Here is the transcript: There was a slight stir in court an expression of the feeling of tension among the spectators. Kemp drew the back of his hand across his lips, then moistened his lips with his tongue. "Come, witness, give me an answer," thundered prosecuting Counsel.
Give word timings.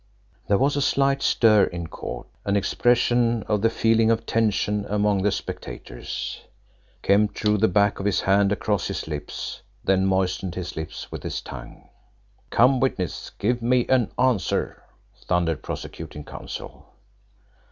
There 0.47 0.57
was 0.57 0.75
a 0.75 0.81
slight 0.81 1.21
stir 1.21 1.65
in 1.65 1.85
court 1.85 2.25
an 2.43 2.55
expression 2.55 3.43
of 3.43 3.61
the 3.61 3.69
feeling 3.69 4.09
of 4.09 4.25
tension 4.25 4.83
among 4.89 5.21
the 5.21 5.31
spectators. 5.31 6.41
Kemp 7.03 7.35
drew 7.35 7.55
the 7.59 7.67
back 7.67 7.99
of 7.99 8.07
his 8.07 8.21
hand 8.21 8.51
across 8.51 8.87
his 8.87 9.07
lips, 9.07 9.61
then 9.83 10.07
moistened 10.07 10.55
his 10.55 10.75
lips 10.75 11.11
with 11.11 11.21
his 11.21 11.39
tongue. 11.39 11.87
"Come, 12.49 12.79
witness, 12.79 13.29
give 13.37 13.61
me 13.61 13.85
an 13.89 14.09
answer," 14.17 14.81
thundered 15.27 15.61
prosecuting 15.61 16.23
Counsel. 16.23 16.87